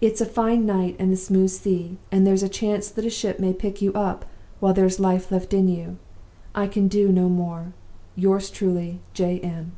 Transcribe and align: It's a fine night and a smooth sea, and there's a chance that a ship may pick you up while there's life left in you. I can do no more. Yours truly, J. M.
It's 0.00 0.20
a 0.20 0.26
fine 0.26 0.64
night 0.64 0.94
and 1.00 1.12
a 1.12 1.16
smooth 1.16 1.50
sea, 1.50 1.98
and 2.12 2.24
there's 2.24 2.44
a 2.44 2.48
chance 2.48 2.88
that 2.88 3.04
a 3.04 3.10
ship 3.10 3.40
may 3.40 3.52
pick 3.52 3.82
you 3.82 3.92
up 3.94 4.24
while 4.60 4.72
there's 4.72 5.00
life 5.00 5.32
left 5.32 5.52
in 5.52 5.66
you. 5.66 5.96
I 6.54 6.68
can 6.68 6.86
do 6.86 7.10
no 7.10 7.28
more. 7.28 7.72
Yours 8.14 8.48
truly, 8.48 9.00
J. 9.12 9.40
M. 9.40 9.72